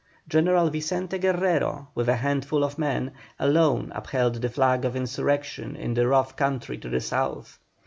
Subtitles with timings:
[0.27, 5.93] General Vicente Guerrero, with a handful of men, alone upheld the flag of insurrection in
[5.93, 7.59] the rough country to the south.